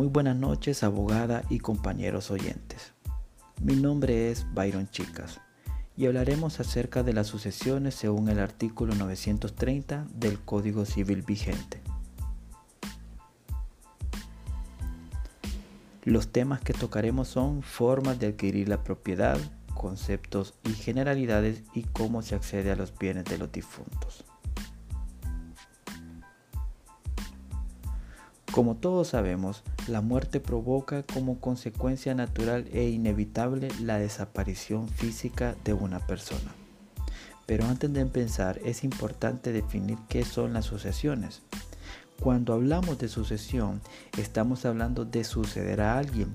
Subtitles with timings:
[0.00, 2.94] Muy buenas noches, abogada y compañeros oyentes.
[3.60, 5.42] Mi nombre es Byron Chicas
[5.94, 11.82] y hablaremos acerca de las sucesiones según el artículo 930 del Código Civil vigente.
[16.04, 19.36] Los temas que tocaremos son formas de adquirir la propiedad,
[19.74, 24.24] conceptos y generalidades y cómo se accede a los bienes de los difuntos.
[28.60, 35.72] Como todos sabemos, la muerte provoca como consecuencia natural e inevitable la desaparición física de
[35.72, 36.54] una persona.
[37.46, 41.40] Pero antes de empezar es importante definir qué son las sucesiones.
[42.20, 43.80] Cuando hablamos de sucesión,
[44.18, 46.28] estamos hablando de suceder a alguien.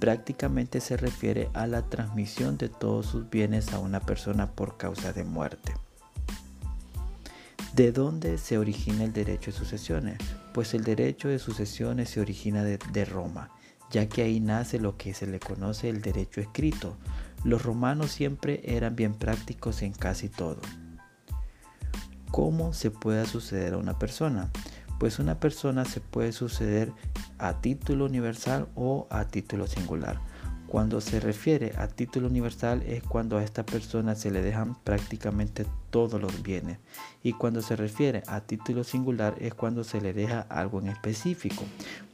[0.00, 5.12] Prácticamente se refiere a la transmisión de todos sus bienes a una persona por causa
[5.12, 5.74] de muerte.
[7.76, 10.18] ¿De dónde se origina el derecho de sucesiones?
[10.52, 13.50] Pues el derecho de sucesiones se origina de, Roma,
[13.90, 16.96] ya que ahí nace lo que se le conoce el derecho escrito.
[17.44, 20.60] Los romanos siempre eran bien prácticos en casi todo.
[22.30, 24.50] ¿Cómo se puede suceder a una persona?
[24.98, 26.92] Pues una persona se puede suceder
[27.38, 30.20] a título universal o a título singular.
[30.72, 35.66] Cuando se refiere a título universal es cuando a esta persona se le dejan prácticamente
[35.90, 36.78] todos los bienes.
[37.22, 41.64] Y cuando se refiere a título singular es cuando se le deja algo en específico.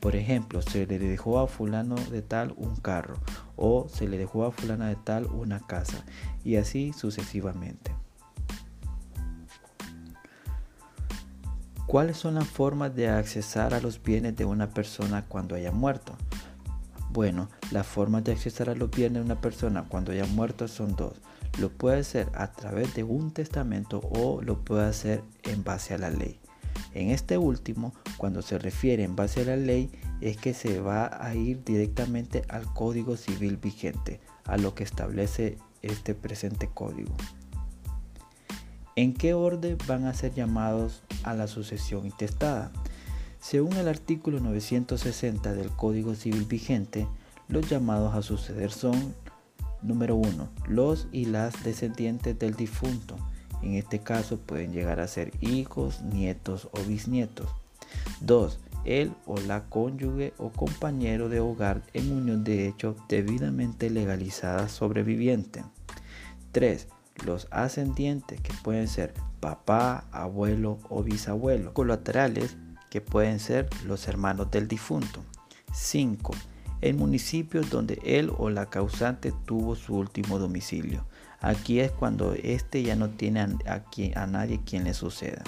[0.00, 3.20] Por ejemplo, se le dejó a fulano de tal un carro
[3.54, 6.04] o se le dejó a fulana de tal una casa
[6.42, 7.92] y así sucesivamente.
[11.86, 16.16] ¿Cuáles son las formas de accesar a los bienes de una persona cuando haya muerto?
[17.18, 20.94] Bueno, las formas de acceder a los bienes de una persona cuando haya muerto son
[20.94, 21.20] dos.
[21.58, 25.98] Lo puede hacer a través de un testamento o lo puede hacer en base a
[25.98, 26.38] la ley.
[26.94, 31.10] En este último, cuando se refiere en base a la ley, es que se va
[31.20, 37.16] a ir directamente al Código Civil vigente, a lo que establece este presente código.
[38.94, 42.70] ¿En qué orden van a ser llamados a la sucesión intestada?
[43.40, 47.06] Según el artículo 960 del Código Civil vigente,
[47.48, 49.14] los llamados a suceder son,
[49.80, 53.16] número 1, los y las descendientes del difunto.
[53.62, 57.48] En este caso pueden llegar a ser hijos, nietos o bisnietos.
[58.20, 58.58] 2.
[58.84, 65.64] El o la cónyuge o compañero de hogar en unión de hecho debidamente legalizada sobreviviente.
[66.52, 66.88] 3.
[67.24, 71.74] Los ascendientes que pueden ser papá, abuelo o bisabuelo.
[71.74, 72.56] Colaterales
[72.90, 75.24] que pueden ser los hermanos del difunto.
[75.72, 76.34] 5.
[76.80, 81.04] En municipios donde él o la causante tuvo su último domicilio.
[81.40, 83.84] Aquí es cuando éste ya no tiene a,
[84.14, 85.42] a nadie quien le suceda.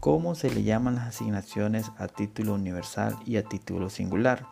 [0.00, 4.46] ¿Cómo se le llaman las asignaciones a título universal y a título singular?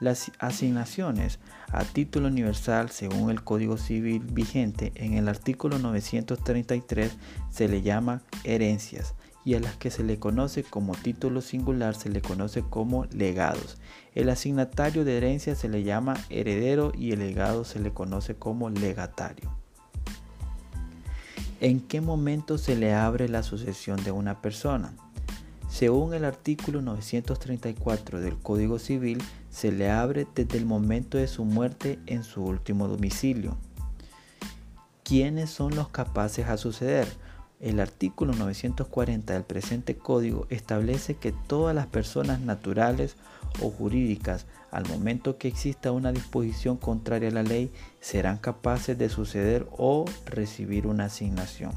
[0.00, 1.38] Las asignaciones
[1.68, 7.18] a título universal según el Código Civil vigente en el artículo 933
[7.50, 9.14] se le llama herencias
[9.44, 13.78] y a las que se le conoce como título singular se le conoce como legados.
[14.14, 18.70] El asignatario de herencia se le llama heredero y el legado se le conoce como
[18.70, 19.50] legatario.
[21.60, 24.94] ¿En qué momento se le abre la sucesión de una persona?
[25.68, 31.44] Según el artículo 934 del Código Civil, se le abre desde el momento de su
[31.44, 33.56] muerte en su último domicilio.
[35.04, 37.08] ¿Quiénes son los capaces a suceder?
[37.60, 43.16] El artículo 940 del presente código establece que todas las personas naturales
[43.60, 49.10] o jurídicas, al momento que exista una disposición contraria a la ley, serán capaces de
[49.10, 51.72] suceder o recibir una asignación.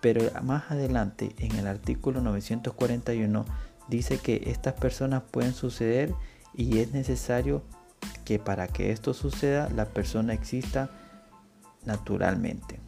[0.00, 3.44] Pero más adelante, en el artículo 941,
[3.88, 6.14] dice que estas personas pueden suceder
[6.54, 7.62] y es necesario
[8.24, 10.90] que para que esto suceda la persona exista
[11.84, 12.80] naturalmente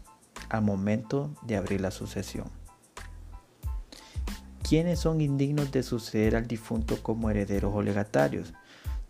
[0.49, 2.47] al momento de abrir la sucesión.
[4.67, 8.55] ¿Quiénes son indignos de suceder al difunto como herederos o legatarios?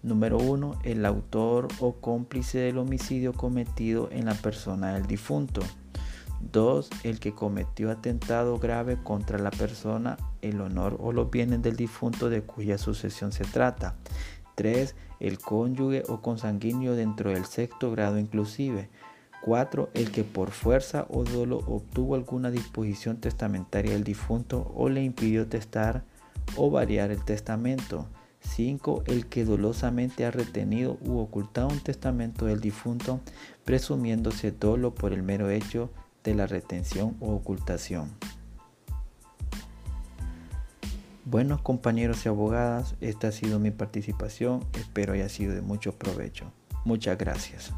[0.02, 0.80] Número 1.
[0.82, 5.62] El autor o cómplice del homicidio cometido en la persona del difunto.
[6.52, 6.90] 2.
[7.04, 12.28] El que cometió atentado grave contra la persona, el honor o los bienes del difunto
[12.28, 13.96] de cuya sucesión se trata.
[14.56, 14.94] 3.
[15.20, 18.90] El cónyuge o consanguíneo dentro del sexto grado inclusive.
[19.44, 19.90] 4.
[19.92, 25.46] El que por fuerza o dolo obtuvo alguna disposición testamentaria del difunto o le impidió
[25.46, 26.04] testar
[26.56, 28.06] o variar el testamento.
[28.40, 29.04] 5.
[29.06, 33.20] El que dolosamente ha retenido u ocultado un testamento del difunto,
[33.64, 35.90] presumiéndose dolo por el mero hecho
[36.22, 38.10] de la retención o ocultación.
[41.26, 44.64] Bueno, compañeros y abogadas, esta ha sido mi participación.
[44.74, 46.52] Espero haya sido de mucho provecho.
[46.84, 47.72] Muchas gracias.